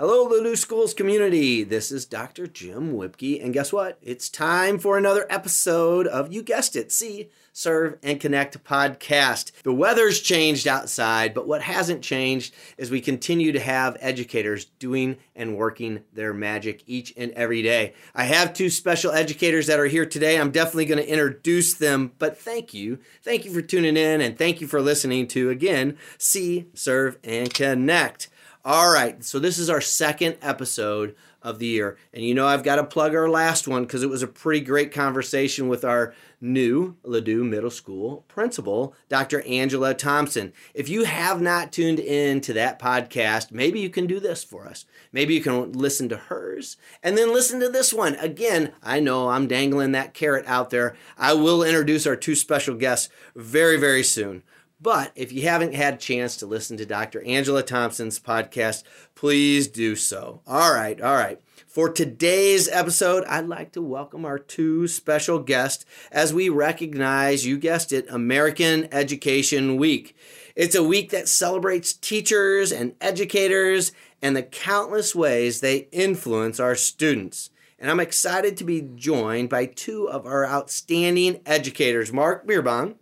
[0.00, 1.62] Hello, Ladue Schools community.
[1.62, 2.46] This is Dr.
[2.46, 3.98] Jim Wipke, and guess what?
[4.00, 9.52] It's time for another episode of You Guessed It, See, Serve, and Connect podcast.
[9.62, 15.18] The weather's changed outside, but what hasn't changed is we continue to have educators doing
[15.36, 17.92] and working their magic each and every day.
[18.14, 20.40] I have two special educators that are here today.
[20.40, 23.00] I'm definitely going to introduce them, but thank you.
[23.22, 27.52] Thank you for tuning in, and thank you for listening to, again, See, Serve, and
[27.52, 28.30] Connect.
[28.62, 31.96] All right, so this is our second episode of the year.
[32.12, 34.60] And you know, I've got to plug our last one because it was a pretty
[34.60, 39.40] great conversation with our new Ladue Middle School principal, Dr.
[39.46, 40.52] Angela Thompson.
[40.74, 44.66] If you have not tuned in to that podcast, maybe you can do this for
[44.66, 44.84] us.
[45.10, 48.16] Maybe you can listen to hers and then listen to this one.
[48.16, 50.94] Again, I know I'm dangling that carrot out there.
[51.16, 54.42] I will introduce our two special guests very, very soon.
[54.82, 57.22] But if you haven't had a chance to listen to Dr.
[57.24, 58.82] Angela Thompson's podcast,
[59.14, 60.40] please do so.
[60.46, 61.38] All right, all right.
[61.66, 67.58] For today's episode, I'd like to welcome our two special guests as we recognize, you
[67.58, 70.16] guessed it, American Education Week.
[70.56, 76.74] It's a week that celebrates teachers and educators and the countless ways they influence our
[76.74, 77.50] students.
[77.78, 82.94] And I'm excited to be joined by two of our outstanding educators, Mark Bierbon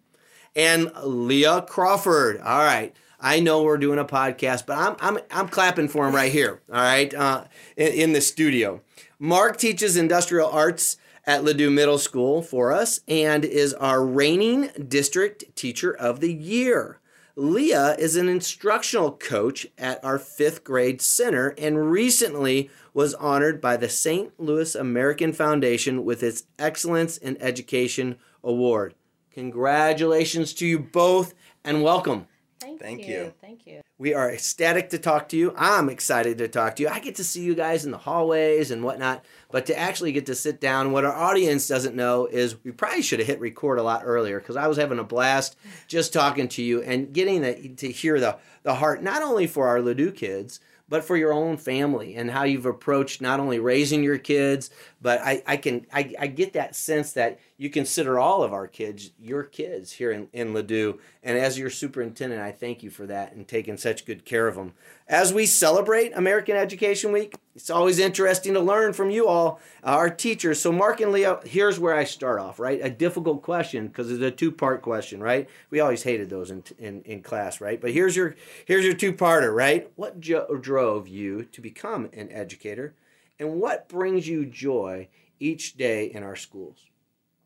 [0.54, 2.40] and Leah Crawford.
[2.40, 2.94] All right.
[3.20, 6.62] I know we're doing a podcast, but I'm, I'm, I'm clapping for him right here,
[6.72, 7.44] all right, uh,
[7.76, 8.80] in, in the studio.
[9.18, 15.56] Mark teaches industrial arts at Ladue Middle School for us and is our reigning district
[15.56, 17.00] teacher of the year.
[17.34, 23.76] Leah is an instructional coach at our fifth grade center and recently was honored by
[23.76, 24.32] the St.
[24.40, 28.94] Louis American Foundation with its Excellence in Education Award.
[29.38, 32.26] Congratulations to you both and welcome.
[32.58, 33.14] Thank, Thank you.
[33.14, 33.34] you.
[33.40, 33.82] Thank you.
[33.96, 35.54] We are ecstatic to talk to you.
[35.56, 36.88] I'm excited to talk to you.
[36.88, 40.26] I get to see you guys in the hallways and whatnot, but to actually get
[40.26, 43.78] to sit down, what our audience doesn't know is we probably should have hit record
[43.78, 47.42] a lot earlier because I was having a blast just talking to you and getting
[47.42, 50.58] the, to hear the, the heart, not only for our Ladue kids,
[50.88, 54.70] but for your own family and how you've approached not only raising your kids,
[55.00, 58.66] but I, I can I, I get that sense that you consider all of our
[58.66, 60.98] kids your kids here in, in Ladue.
[61.22, 64.56] And as your superintendent, I thank you for that and taking such good care of
[64.56, 64.72] them.
[65.06, 69.88] As we celebrate American Education Week, it's always interesting to learn from you all, uh,
[69.88, 70.60] our teachers.
[70.60, 72.78] So, Mark and Leo, here's where I start off, right?
[72.82, 75.48] A difficult question because it's a two part question, right?
[75.70, 77.80] We always hated those in, in, in class, right?
[77.80, 79.90] But here's your here's your two parter, right?
[79.96, 82.94] What jo- drove you to become an educator,
[83.38, 86.86] and what brings you joy each day in our schools?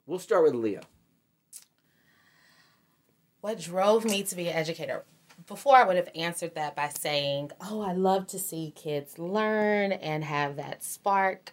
[0.06, 0.82] We'll start with Leah.
[3.40, 5.04] What drove me to be an educator?
[5.46, 9.92] Before I would have answered that by saying, "Oh, I love to see kids learn
[9.92, 11.52] and have that spark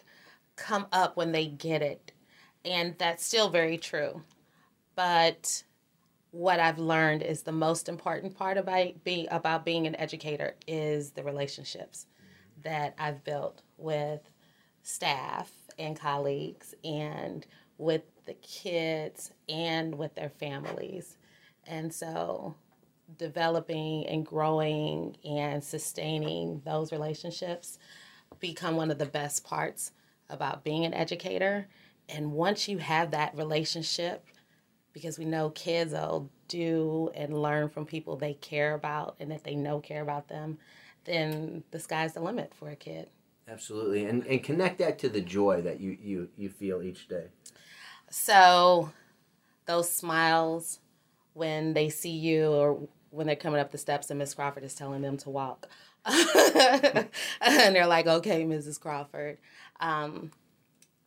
[0.54, 2.12] come up when they get it."
[2.64, 4.22] And that's still very true.
[4.94, 5.64] But
[6.30, 11.12] what I've learned is the most important part about being about being an educator is
[11.12, 12.06] the relationships
[12.62, 14.29] that I've built with
[14.90, 17.46] staff and colleagues and
[17.78, 21.16] with the kids and with their families.
[21.66, 22.54] And so
[23.18, 27.78] developing and growing and sustaining those relationships
[28.38, 29.92] become one of the best parts
[30.28, 31.66] about being an educator.
[32.08, 34.26] And once you have that relationship,
[34.92, 39.44] because we know kids will do and learn from people they care about and that
[39.44, 40.58] they know care about them,
[41.04, 43.08] then the sky's the limit for a kid.
[43.50, 47.26] Absolutely, and and connect that to the joy that you you you feel each day.
[48.08, 48.92] So,
[49.66, 50.78] those smiles
[51.32, 54.74] when they see you or when they're coming up the steps and Miss Crawford is
[54.74, 55.68] telling them to walk.
[56.06, 58.80] and they're like, okay, Mrs.
[58.80, 59.38] Crawford.
[59.80, 60.30] Um,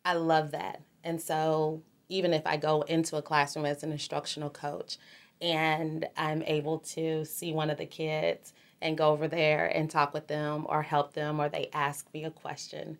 [0.05, 0.81] I love that.
[1.03, 4.97] And so, even if I go into a classroom as an instructional coach
[5.41, 10.13] and I'm able to see one of the kids and go over there and talk
[10.13, 12.97] with them or help them or they ask me a question,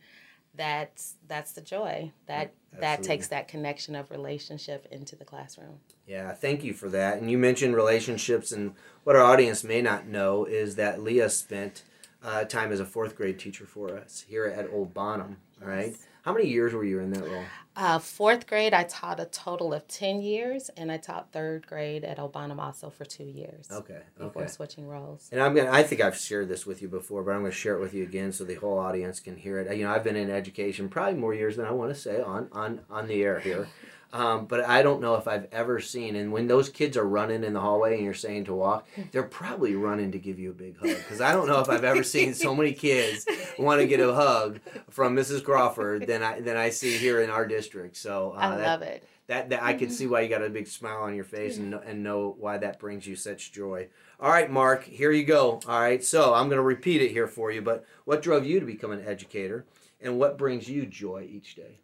[0.56, 5.80] that's that's the joy that that takes that connection of relationship into the classroom.
[6.08, 7.20] Yeah, thank you for that.
[7.20, 11.84] And you mentioned relationships, and what our audience may not know is that Leah spent
[12.24, 15.38] uh, time as a fourth grade teacher for us here at Old Bonhomme.
[15.62, 15.92] All right.
[15.92, 16.08] Yes.
[16.24, 17.44] How many years were you in that role?
[17.76, 22.06] Uh, fourth grade, I taught a total of 10 years, and I taught third grade
[22.06, 24.00] at Obama also for two years Okay.
[24.18, 24.52] before Okay.
[24.52, 25.28] switching roles.
[25.34, 25.72] And I'm gonna.
[25.72, 28.04] I think I've shared this with you before, but I'm gonna share it with you
[28.04, 29.76] again so the whole audience can hear it.
[29.76, 32.48] You know, I've been in education probably more years than I want to say on
[32.54, 33.68] on on the air here.
[34.14, 36.16] Um, but I don't know if I've ever seen.
[36.16, 39.24] And when those kids are running in the hallway and you're saying to walk, they're
[39.24, 40.96] probably running to give you a big hug.
[40.98, 43.26] Because I don't know if I've ever seen so many kids
[43.58, 44.60] want to get a hug
[44.92, 45.44] from Mrs.
[45.44, 47.98] Crawford than I than I see here in our district.
[47.98, 49.04] So uh, I that, love it.
[49.28, 51.74] that, that I can see why you got a big smile on your face and,
[51.74, 53.88] and know why that brings you such joy.
[54.20, 55.60] All right, Mark, here you go.
[55.68, 57.64] All right, so I'm going to repeat it here for you.
[57.64, 59.66] But what drove you to become an educator,
[60.00, 61.80] and what brings you joy each day?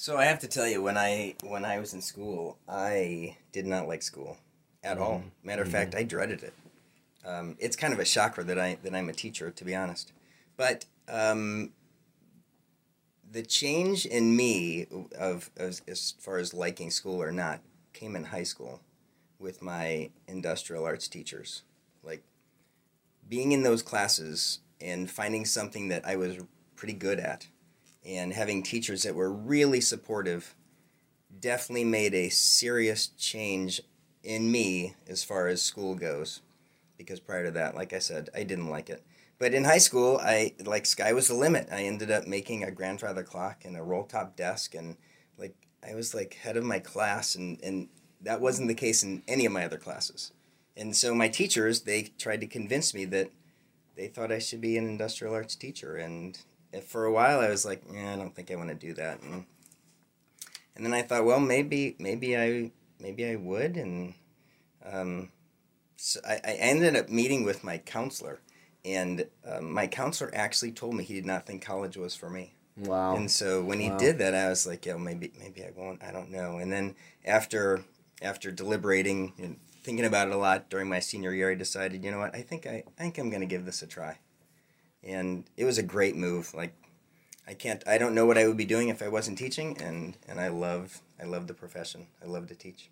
[0.00, 3.66] So I have to tell you, when I when I was in school, I did
[3.66, 4.38] not like school
[4.82, 5.22] at all.
[5.44, 6.54] Matter of fact, I dreaded it.
[7.22, 10.12] Um, it's kind of a shocker that I that I'm a teacher, to be honest.
[10.56, 11.72] But um,
[13.30, 14.86] the change in me
[15.18, 17.60] of as, as far as liking school or not
[17.92, 18.80] came in high school
[19.38, 21.62] with my industrial arts teachers.
[22.02, 22.22] Like
[23.28, 26.38] being in those classes and finding something that I was
[26.74, 27.48] pretty good at
[28.04, 30.54] and having teachers that were really supportive
[31.38, 33.80] definitely made a serious change
[34.22, 36.42] in me as far as school goes
[36.98, 39.02] because prior to that like i said i didn't like it.
[39.38, 41.68] But in high school i like sky was the limit.
[41.72, 44.96] I ended up making a grandfather clock and a roll top desk and
[45.38, 45.54] like
[45.86, 47.88] i was like head of my class and and
[48.22, 50.32] that wasn't the case in any of my other classes.
[50.76, 53.30] And so my teachers they tried to convince me that
[53.96, 56.38] they thought i should be an industrial arts teacher and
[56.84, 59.22] for a while I was like, yeah, I don't think I want to do that,
[59.22, 59.44] and
[60.76, 62.70] and then I thought, well, maybe maybe I
[63.00, 64.14] maybe I would, and
[64.84, 65.30] um,
[65.96, 68.40] so I, I ended up meeting with my counselor,
[68.84, 72.54] and um, my counselor actually told me he did not think college was for me.
[72.76, 73.16] Wow.
[73.16, 73.98] And so when he Wow.
[73.98, 76.02] did that, I was like, yeah, maybe maybe I won't.
[76.02, 76.58] I don't know.
[76.58, 76.94] And then
[77.24, 77.84] after
[78.22, 82.10] after deliberating and thinking about it a lot during my senior year, I decided, you
[82.10, 84.18] know what, I think I, I think I'm going to give this a try.
[85.02, 86.52] And it was a great move.
[86.54, 86.74] Like
[87.48, 90.16] I can't I don't know what I would be doing if I wasn't teaching and
[90.28, 92.06] and I love I love the profession.
[92.22, 92.90] I love to teach.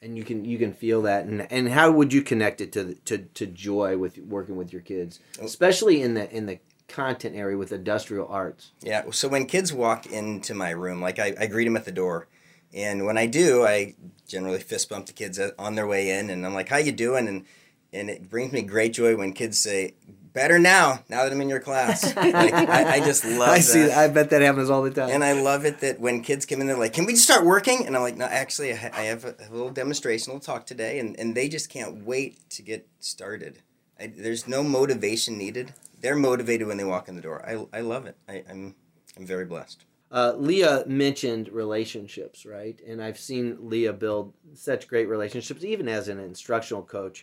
[0.00, 2.84] and you can you can feel that and and how would you connect it to
[2.84, 5.44] the- to to joy with working with your kids Oh.
[5.44, 9.02] especially in the in the content area with industrial arts Yeah.
[9.10, 12.28] So when kids walk into my room, like I, I greet them at the door,
[12.72, 13.94] and when I do, I
[14.26, 16.92] generally fist bump the kids uh, on their way in, and I'm like, "How you
[16.92, 17.44] doing?" and
[17.92, 19.94] and it brings me great joy when kids say,
[20.40, 23.48] "Better now, now that I'm in your class." like, I, I just love.
[23.48, 23.98] i see that.
[23.98, 26.60] i bet that happens all the time And I love it that when kids come
[26.60, 28.94] in, they're like, "Can we just start working?" And I'm like, "No, actually, I, ha-
[28.94, 30.32] I have a, a little demonstration.
[30.32, 33.54] We'll talk today," and and they just can't wait to get started.
[34.00, 35.74] I, there's no motivation needed.
[36.00, 37.38] They're motivated when they walk in the door.
[37.44, 38.16] I, I love it.
[38.28, 38.74] I, I'm
[39.16, 39.84] I'm very blessed.
[40.18, 46.08] uh, leah mentioned relationships right and i've seen leah build such great relationships even as
[46.08, 47.18] an instructional coach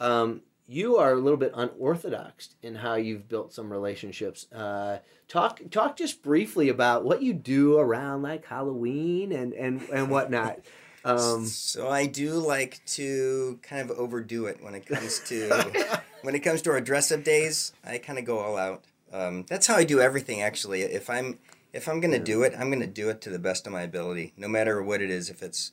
[0.00, 4.50] um, you are a little bit unorthodox in how you've built some relationships.
[4.52, 4.98] Uh,
[5.28, 10.58] talk talk just briefly about what you do around like Halloween and and and whatnot.
[11.04, 16.34] Um, so I do like to kind of overdo it when it comes to when
[16.34, 17.72] it comes to our dress up days.
[17.84, 18.82] I kind of go all out.
[19.12, 20.42] Um, that's how I do everything.
[20.42, 21.38] Actually, if I'm
[21.72, 24.32] if I'm gonna do it, I'm gonna do it to the best of my ability,
[24.36, 25.30] no matter what it is.
[25.30, 25.70] If it's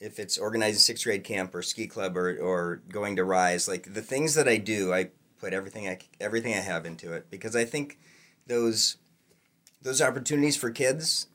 [0.00, 3.92] if it's organizing sixth grade camp or ski club or, or going to rise, like
[3.92, 7.54] the things that I do, I put everything I everything I have into it because
[7.54, 7.98] I think
[8.46, 8.96] those
[9.82, 11.28] those opportunities for kids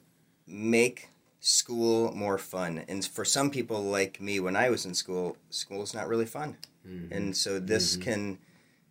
[0.47, 1.09] make
[1.39, 2.83] school more fun.
[2.88, 6.25] And for some people like me, when I was in school, school school's not really
[6.25, 6.57] fun.
[7.12, 8.38] And so this can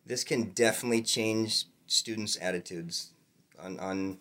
[0.06, 3.12] this can definitely change students' attitudes
[3.58, 4.18] on on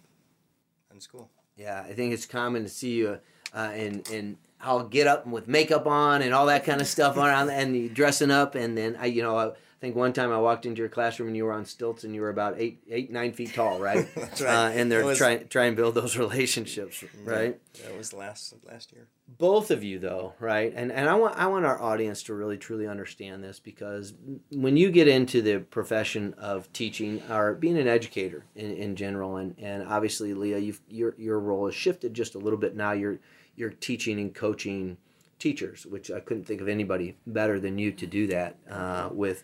[0.92, 1.30] on school.
[1.56, 3.20] Yeah, I think it's common to see you
[3.54, 7.18] uh, in in I'll get up with makeup on and all that kind of stuff
[7.18, 9.52] around and you dressing up and then I you know I
[9.82, 12.22] think one time I walked into your classroom and you were on stilts and you
[12.22, 14.68] were about eight eight nine feet tall right, That's right.
[14.68, 17.60] Uh, and they're was- trying trying to build those relationships right.
[17.84, 19.08] That was last last year.
[19.28, 22.58] both of you though right and and i want i want our audience to really
[22.58, 24.14] truly understand this because
[24.52, 29.36] when you get into the profession of teaching or being an educator in, in general
[29.38, 32.92] and and obviously leah you've your your role has shifted just a little bit now
[32.92, 33.20] you're
[33.56, 34.98] you're teaching and coaching
[35.40, 39.44] teachers which i couldn't think of anybody better than you to do that uh, with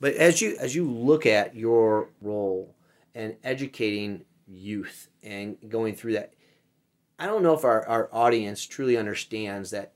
[0.00, 2.74] but as you as you look at your role
[3.14, 6.32] and educating youth and going through that
[7.18, 9.92] I don't know if our, our audience truly understands that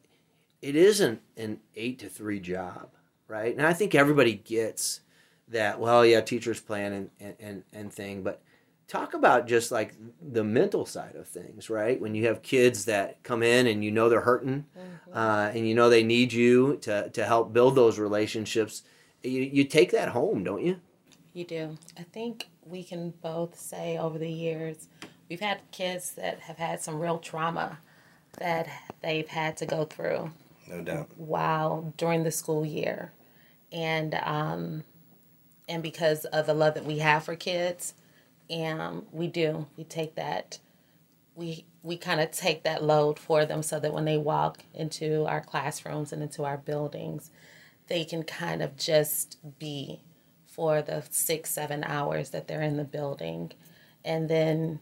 [0.60, 2.90] it isn't an eight to three job,
[3.28, 3.56] right?
[3.56, 5.00] And I think everybody gets
[5.48, 8.42] that, well, yeah, teachers plan and, and, and, and thing, but
[8.88, 12.00] talk about just like the mental side of things, right?
[12.00, 14.66] When you have kids that come in and you know they're hurting
[15.12, 18.82] uh, and you know they need you to, to help build those relationships,
[19.22, 20.80] you, you take that home, don't you?
[21.32, 21.78] You do.
[21.98, 24.88] I think we can both say over the years,
[25.28, 27.78] we've had kids that have had some real trauma
[28.38, 28.68] that
[29.00, 30.30] they've had to go through
[30.68, 31.08] No doubt.
[31.16, 33.12] while during the school year,
[33.72, 34.84] and um,
[35.68, 37.94] and because of the love that we have for kids,
[38.50, 40.58] and we do we take that
[41.34, 45.24] we we kind of take that load for them so that when they walk into
[45.26, 47.30] our classrooms and into our buildings,
[47.88, 50.00] they can kind of just be
[50.46, 53.52] for the six seven hours that they're in the building,
[54.04, 54.78] and then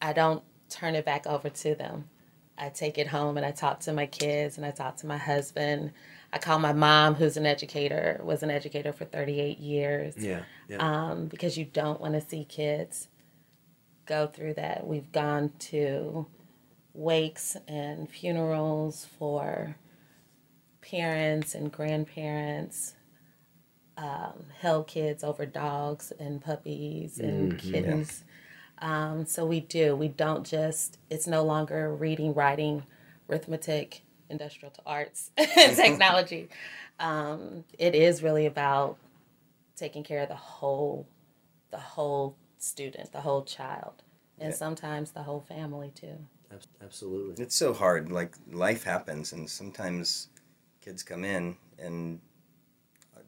[0.00, 2.08] I don't turn it back over to them.
[2.56, 5.16] I take it home and I talk to my kids and I talk to my
[5.16, 5.92] husband.
[6.32, 10.42] I call my mom, who's an educator, was an educator for 38 years, Yeah.
[10.68, 10.76] Yeah.
[10.78, 13.08] um, because you don't want to see kids
[14.04, 14.86] go through that.
[14.86, 16.26] We've gone to
[16.92, 19.76] wakes and funerals for
[20.82, 22.94] parents and grandparents,
[23.96, 28.24] um, held kids over dogs and puppies and kittens.
[28.80, 29.96] Um, so we do.
[29.96, 32.84] We don't just, it's no longer reading, writing,
[33.28, 36.48] arithmetic, industrial to arts, technology.
[37.00, 38.96] Um, it is really about
[39.76, 41.06] taking care of the whole,
[41.70, 44.02] the whole student, the whole child,
[44.40, 46.16] and sometimes the whole family too.
[46.82, 47.42] Absolutely.
[47.42, 48.10] It's so hard.
[48.10, 50.28] Like life happens, and sometimes
[50.80, 52.20] kids come in, and
[53.16, 53.20] uh,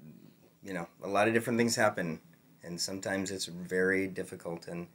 [0.62, 2.20] you know, a lot of different things happen,
[2.64, 4.68] and sometimes it's very difficult.
[4.68, 4.88] And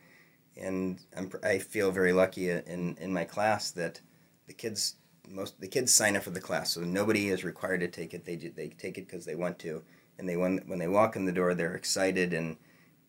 [0.57, 4.01] and I'm, I feel very lucky in in my class that
[4.47, 4.95] the kids
[5.29, 8.25] most the kids sign up for the class, so nobody is required to take it.
[8.25, 9.83] They ju- they take it because they want to,
[10.17, 12.57] and they when when they walk in the door, they're excited, and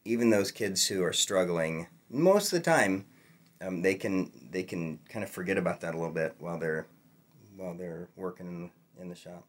[0.04, 3.06] even those kids who are struggling, most of the time,
[3.60, 6.86] um, they can they can kind of forget about that a little bit while they're
[7.56, 8.70] while they're working
[9.00, 9.44] in, the shop.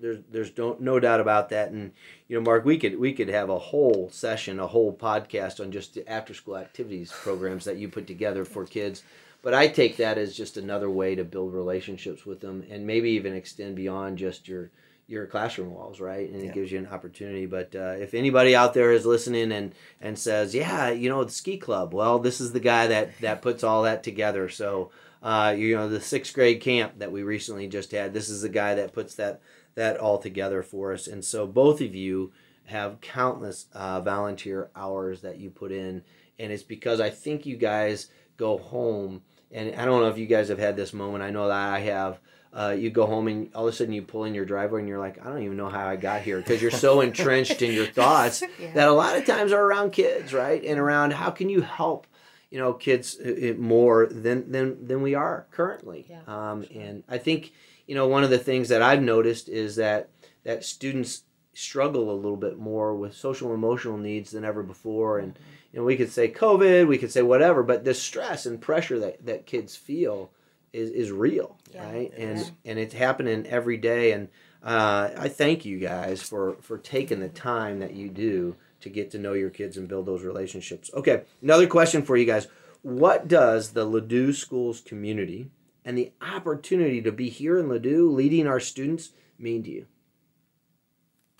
[0.00, 1.92] There's there's no, no doubt about that, and
[2.28, 5.70] you know, Mark, we could we could have a whole session, a whole podcast on
[5.70, 9.02] just the after school activities programs that you put together for kids.
[9.42, 13.10] But I take that as just another way to build relationships with them, and maybe
[13.10, 14.70] even extend beyond just your
[15.06, 16.28] your classroom walls, right?
[16.28, 16.52] And it Yeah.
[16.52, 17.46] gives you an opportunity.
[17.46, 21.30] But uh, if anybody out there is listening and and says, yeah, you know, the
[21.32, 24.48] ski club, well, this is the guy that that puts all that together.
[24.48, 24.90] So.
[25.20, 28.14] Uh, you know the sixth grade camp that we recently just had.
[28.14, 29.40] This is the guy that puts that
[29.74, 31.08] that all together for us.
[31.08, 32.30] And so both of you
[32.66, 36.04] have countless uh, volunteer hours that you put in,
[36.38, 39.22] and it's because I think you guys go home.
[39.52, 41.22] And I don't know if you guys have had this moment.
[41.24, 42.20] I know that I have.
[42.52, 44.88] Uh, you go home and all of a sudden you pull in your driveway and
[44.88, 47.74] you're like, I don't even know how I got here because you're so entrenched in
[47.74, 48.72] your thoughts Yeah.
[48.72, 50.64] that a lot of times are around kids, right?
[50.64, 52.06] And around how can you help,
[52.50, 56.06] you know, kids uh, uh, more than than than we are currently.
[56.08, 56.80] Yeah, um, sure.
[56.82, 57.52] And I think
[57.86, 60.08] you know one of the things that I've noticed is that
[60.44, 65.18] that students struggle a little bit more with social and emotional needs than ever before
[65.18, 65.38] and
[65.78, 68.98] you know we could say covid we could say whatever but the stress and pressure
[68.98, 70.30] that, that kids feel
[70.72, 71.88] is, is real Yeah.
[71.88, 72.12] right?
[72.18, 72.44] And Yeah.
[72.66, 74.10] and it's happening every day.
[74.12, 74.28] And
[74.62, 79.10] uh, i thank you guys for for taking the time that you do to get
[79.12, 80.90] to know your kids and build those relationships.
[80.94, 82.48] Okay another question for you guys.
[82.82, 85.48] What does the ladue schools community
[85.84, 89.86] and the opportunity to be here in ladue leading our students mean to you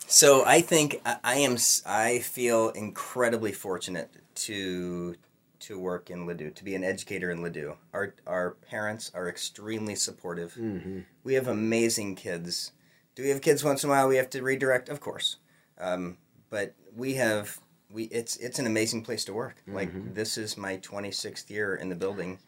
[0.07, 5.17] So I think I, am I feel incredibly fortunate to
[5.61, 7.77] to work in Ladue, to be an educator in Ladue.
[7.93, 10.55] Our our parents are extremely supportive.
[10.55, 11.01] mm-hmm.
[11.25, 12.73] We have amazing kids.
[13.15, 14.89] Do we have kids once in a while we have to redirect?
[14.89, 15.37] Of course.
[15.79, 16.17] Um,
[16.51, 17.59] but we have
[17.91, 19.57] we it's it's an amazing place to work.
[19.67, 22.39] Like this is my 26th year in the building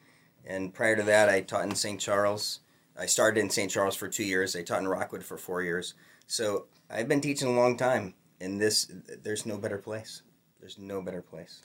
[0.47, 2.01] and prior to that I taught in St.
[2.01, 2.61] Charles.
[2.99, 3.71] I started in St.
[3.71, 4.55] Charles for 2 years.
[4.57, 5.95] I taught in Rockwood for 4 years.
[6.31, 8.89] So I've been teaching a long time and this
[9.25, 10.23] there's no better place.
[10.61, 11.63] There's no better place.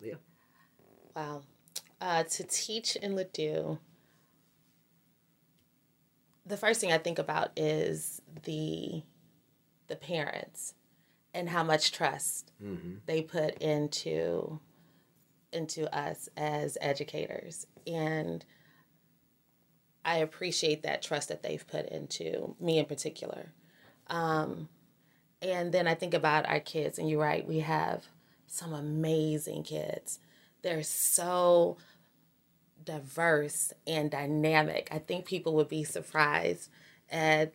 [0.00, 0.14] Yeah.
[1.14, 1.42] Wow.
[2.00, 3.78] Uh, to teach in Ladue,
[6.44, 9.04] the first thing I think about is the
[9.86, 10.74] the parents
[11.32, 12.94] and how much trust Mm-hmm.
[13.06, 14.58] they put into
[15.52, 18.44] into us as educators and
[20.06, 23.52] I appreciate that trust that they've put into me in particular.
[24.06, 24.68] Um,
[25.42, 28.04] and then I think about our kids, and you're right, we have
[28.46, 30.20] some amazing kids.
[30.62, 31.76] They're so
[32.84, 34.88] diverse and dynamic.
[34.92, 36.70] I think people would be surprised
[37.10, 37.52] at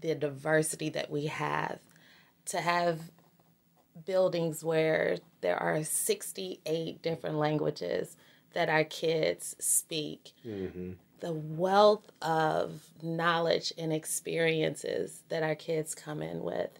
[0.00, 1.80] the diversity that we have.
[2.46, 3.10] To have
[4.06, 8.16] buildings where there are 68 different languages
[8.54, 10.92] that our kids speak Mm-hmm.
[11.20, 16.70] The wealth of knowledge and experiences that our kids come in with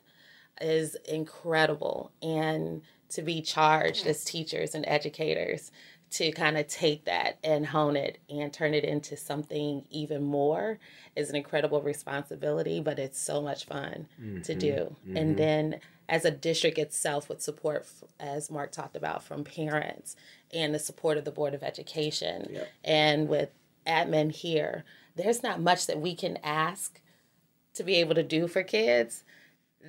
[0.61, 5.73] is incredible and to be charged as teachers and educators
[6.11, 10.78] to kind of take that and hone it and turn it into something even more
[11.14, 14.59] is an incredible responsibility, but it's so much fun to mm-hmm.
[14.59, 14.97] do.
[15.06, 15.35] And mm-hmm.
[15.37, 17.87] then as a district itself, with support,
[18.18, 20.16] as Mark talked about, from parents
[20.52, 22.68] and the support of the Board of Education Yep.
[22.85, 23.50] and with
[23.90, 24.85] admin here,
[25.16, 27.00] there's not much that we can ask
[27.75, 29.25] to be able to do for kids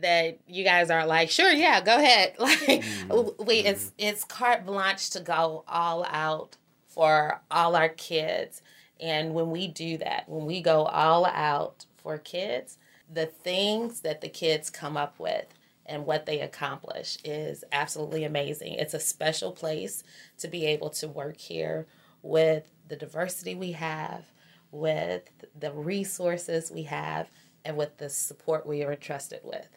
[0.02, 2.36] that you guys are like, sure, yeah, go ahead.
[2.40, 3.44] Like, mm-hmm.
[3.44, 3.68] we mm-hmm.
[3.68, 8.62] it's it's carte blanche to go all out for all our kids.
[9.00, 12.78] And when we do that, when we go all out for kids,
[13.12, 15.48] the things that the kids come up with
[15.86, 18.74] and what they accomplish is absolutely amazing.
[18.74, 20.04] It's a special place
[20.38, 21.88] to be able to work here
[22.22, 24.26] with the diversity we have,
[24.70, 25.24] with
[25.58, 27.30] the resources we have,
[27.64, 29.70] and with the support we are entrusted with.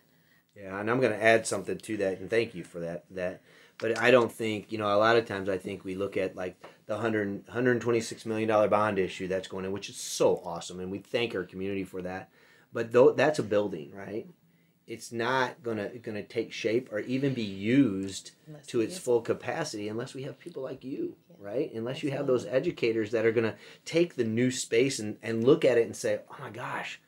[0.57, 3.05] Yeah, and I'm going to add something to that, and thank you for that.
[3.13, 3.41] That,
[3.79, 4.87] but I don't think you know.
[4.87, 8.67] A lot of times, I think we look at like the 100, 126 million dollar
[8.67, 12.03] bond issue that's going in, which is so awesome, and we thank our community for
[12.03, 12.31] that.
[12.73, 14.27] But though that's a building, right?
[14.87, 19.89] It's not gonna gonna take shape or even be used Unless to its full capacity
[19.89, 21.73] unless we have people like you, right?
[21.73, 25.65] Unless you have those educators that are gonna take the new space and, and look
[25.65, 27.01] at it and say, Oh my gosh,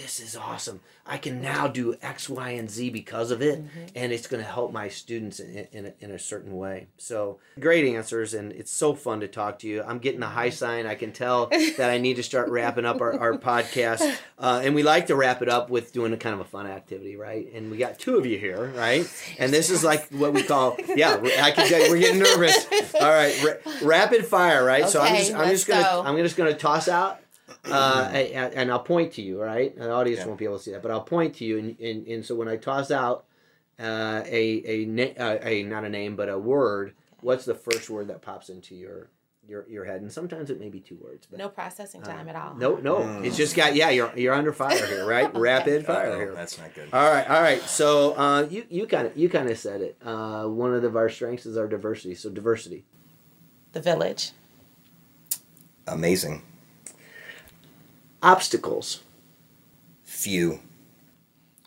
[0.00, 0.80] this is awesome.
[1.04, 3.62] I can now do X, Y, and Z because of it,
[3.96, 6.86] and it's going to help my students in, in, a, in a certain way.
[6.98, 9.82] So, great answers, and it's so fun to talk to you.
[9.82, 10.86] I'm getting the high sign.
[10.86, 11.46] I can tell
[11.78, 14.16] that I need to start wrapping up our, our podcast.
[14.38, 16.66] Uh, and we like to wrap it up with doing a kind of a fun
[16.66, 17.52] activity, right?
[17.54, 19.04] And we got two of you here, right?
[19.38, 22.66] And this is like what we call, yeah, I can tell we're getting nervous.
[22.94, 24.88] All right, ra- rapid fire, right?
[24.88, 26.02] so I'm Okay, just, I'm just gonna.
[26.08, 27.18] I'm just gonna toss out
[27.64, 29.76] uh, a- a- and I'll point to you, right?
[29.76, 30.26] The audience Yeah.
[30.26, 32.34] won't be able to see that, but I'll point to you, and, and, and so
[32.34, 33.24] when I toss out
[33.80, 37.88] uh, a a, na- uh, a not a name but a word, what's the first
[37.88, 39.08] word that pops into your
[39.46, 40.00] your your head?
[40.02, 42.54] And sometimes it may be two words, but No processing time at all.
[42.54, 43.24] no, no, Mm.
[43.24, 43.90] it's just got yeah.
[43.90, 45.32] You're you're under fire here, right?
[45.34, 46.34] Rapid fire Uh-oh, here.
[46.34, 46.88] that's not good.
[46.92, 47.60] All right, all right.
[47.62, 49.96] So uh, you you kind of you kind of said it.
[50.04, 52.14] Uh, one of the, our strengths is our diversity.
[52.16, 52.84] So diversity.
[53.72, 54.32] The village.
[55.86, 56.42] Amazing.
[58.22, 59.00] Obstacles.
[60.04, 60.60] Few.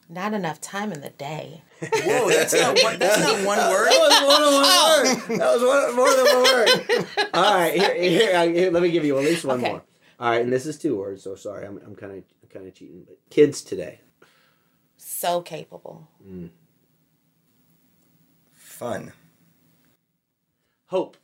[0.09, 1.61] Not enough time in the day.
[1.79, 3.87] Whoa, that's not one, that's not one word.
[3.89, 5.39] That was more than one word.
[5.39, 7.29] That was one, more than one word.
[7.33, 9.69] All right, here, here, here, let me give you at least one Okay.
[9.69, 9.83] more.
[10.19, 12.75] All right, and this is two words, so sorry, I'm, I'm kind of kind of
[12.75, 13.03] cheating.
[13.07, 14.01] But kids today,
[14.97, 16.07] So capable.
[16.27, 16.49] Mm.
[18.53, 19.13] Fun.
[20.87, 21.17] hope,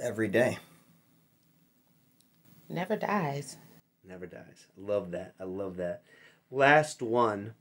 [0.00, 0.58] Every day.
[2.68, 3.56] Never dies.
[4.08, 4.66] Never dies.
[4.76, 5.34] I love that.
[5.38, 6.02] I love that.
[6.50, 7.54] Last one,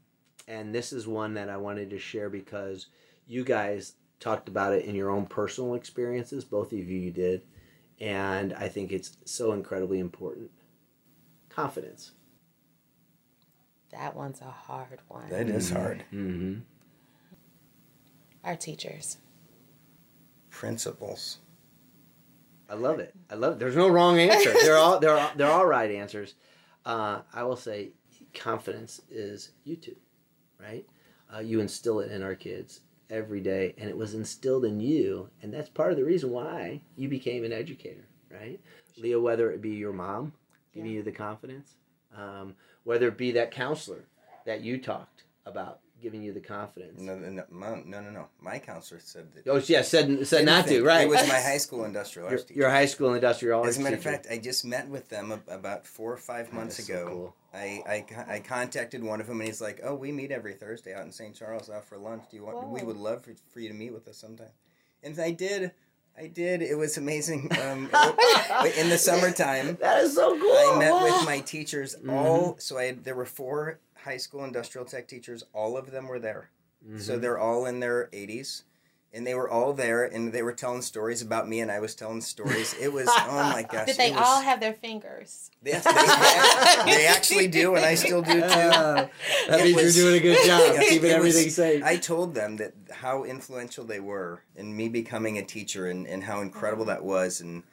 [0.48, 2.88] and this is one that I wanted to share because
[3.28, 6.46] you guys talked about it in your own personal experiences.
[6.46, 7.42] Both of you, you did,
[8.00, 10.50] and I think it's so incredibly important.
[11.50, 12.12] Confidence.
[13.92, 15.30] That one's a hard one.
[15.30, 16.04] That is hard.
[16.14, 16.60] Mm-hmm.
[18.44, 19.18] Our teachers.
[20.50, 21.40] Principles.
[22.70, 23.14] I love it.
[23.30, 23.60] I love it.
[23.60, 24.54] There's no wrong answer.
[24.62, 26.36] They're all they're all, they're all right answers.
[26.86, 27.92] Uh, I will say
[28.34, 29.98] confidence is YouTube,
[30.60, 30.86] right?
[31.34, 35.30] Uh, you instill it in our kids every day, and it was instilled in you,
[35.42, 38.60] and that's part of the reason why you became an educator, right?
[38.98, 40.34] Leah, whether it be your mom
[40.74, 40.98] giving Yeah.
[40.98, 41.76] you the confidence,
[42.16, 44.06] um, whether it be that counselor
[44.46, 47.00] that you talked about giving you the confidence.
[47.02, 47.44] No, no, no,
[47.86, 48.28] no, no, no.
[48.42, 49.48] My counselor said that.
[49.50, 51.02] Oh, yeah, said said not to, right?
[51.04, 52.54] It was my high school industrial your, teacher.
[52.60, 55.32] your high school industrial arts As a matter of fact, I just met with them
[55.48, 57.08] about four or five months is so ago.
[57.08, 57.36] cool.
[57.54, 60.94] I, I, I contacted one of them and he's like, "Oh, we meet every Thursday
[60.94, 61.36] out in St.
[61.36, 62.24] Charles out for lunch.
[62.30, 62.70] Do you want?
[62.70, 64.52] We would love for, for you to meet with us sometime."
[65.04, 65.72] And I did.
[66.20, 66.64] I did.
[66.64, 67.52] It was amazing.
[67.62, 67.90] Um,
[68.78, 70.52] in the summertime, That is so cool.
[70.52, 72.56] I met with my teachers all.
[72.60, 75.44] So I had, there were four high school industrial tech teachers.
[75.54, 76.50] All of them were there.
[76.86, 77.00] Mm-hmm.
[77.00, 78.64] So they're all in their 80s.
[79.14, 81.96] And they were all there, and they were telling stories about me, and I was
[81.96, 82.76] telling stories.
[82.80, 83.88] It was, oh my gosh!
[83.88, 85.50] Did they was, all have their fingers?
[85.64, 85.80] They, they,
[86.86, 88.46] they actually do, and I still do too.
[88.46, 89.08] Uh,
[89.48, 91.84] that It means was- you're doing a good job Yeah, keeping everything was- safe.
[91.86, 96.22] I told them that how influential they were in me becoming a teacher, and, and
[96.22, 97.64] how incredible that was, and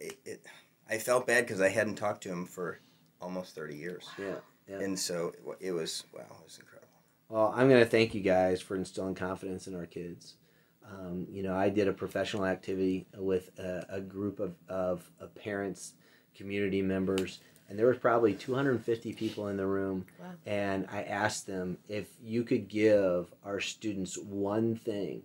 [0.00, 0.46] it, it,
[0.90, 2.80] I felt bad because I hadn't talked to him for
[3.20, 4.34] almost thirty years, yeah,
[4.68, 4.78] yeah.
[4.78, 6.86] and so it was wow, it was incredible.
[7.28, 10.34] Well, I'm going to thank you guys for instilling confidence in our kids.
[10.88, 15.34] Um, you know, I did a professional activity with a, a group of, of, of
[15.34, 15.94] parents,
[16.36, 20.06] community members, and there was probably 250 people in the room.
[20.20, 20.26] Wow.
[20.46, 25.22] And I asked them if you could give our students one thing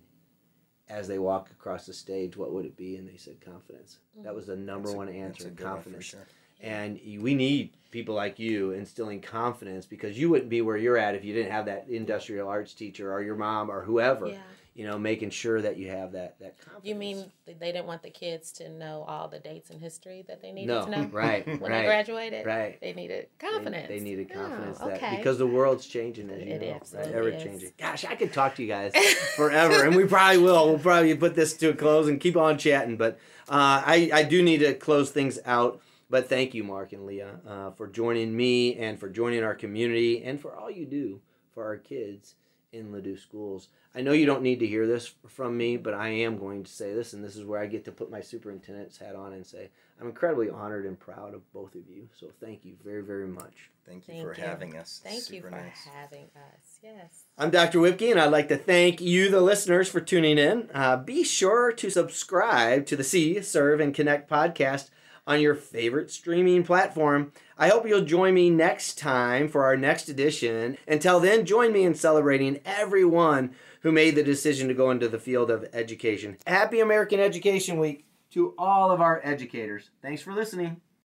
[0.90, 2.98] as they walk across the stage, what would it be?
[2.98, 4.00] And they said confidence.
[4.24, 6.06] That was the number That's one that's answer, a good one confidence.
[6.06, 6.28] sure.
[6.62, 11.16] And we need people like you instilling confidence because you wouldn't be where you're at
[11.16, 14.28] if you didn't have that industrial arts teacher or your mom or whoever.
[14.28, 14.38] Yeah.
[14.74, 16.86] You know, making sure that you have that that confidence.
[16.88, 20.42] You mean they didn't want the kids to know all the dates and history that
[20.42, 20.86] they needed no?
[20.86, 21.46] to know Right.
[21.60, 21.82] when right.
[21.82, 22.46] they graduated?
[22.46, 22.80] Right.
[22.80, 23.90] They needed confidence.
[23.90, 27.20] They, needed Oh, confidence that because the world's changing as you It know, absolutely right?
[27.20, 27.44] ever is.
[27.44, 27.72] changing.
[27.78, 28.94] Gosh, I could talk to you guys
[29.36, 30.70] forever, and we probably will.
[30.70, 32.96] We'll probably put this to a close and keep on chatting.
[32.96, 33.20] But
[33.50, 35.82] uh, I I do need to close things out.
[36.12, 40.22] But thank you, Mark and Leah, uh, for joining me and for joining our community
[40.26, 41.22] and for all you do
[41.54, 42.36] for our kids
[42.74, 43.70] in Ladue schools.
[43.96, 46.72] I know you don't need to hear this from me, but I am going to
[46.72, 49.48] say this, and this is where I get to put my superintendent's hat on and
[49.48, 49.70] say
[50.02, 52.10] I'm incredibly honored and proud of both of you.
[52.20, 53.70] So thank you very, very much.
[53.88, 54.44] Thank you Thank for you.
[54.44, 55.00] having us.
[55.02, 55.88] Thank you Super for nice.
[55.94, 56.80] having us.
[56.84, 57.24] Yes.
[57.38, 57.80] I'm Dr.
[57.80, 60.70] Wipke, and I'd like to thank you, the listeners, for tuning in.
[60.74, 64.90] Uh, be sure to subscribe to the See, Serve, and Connect podcast
[65.28, 67.32] on your favorite streaming platform.
[67.58, 70.78] I hope you'll join me next time for our next edition.
[70.88, 75.20] Until then, join me in celebrating everyone who made the decision to go into the
[75.20, 76.38] field of education.
[76.46, 79.90] Happy American Education Week to all of our educators.
[80.02, 80.82] Thanks for listening.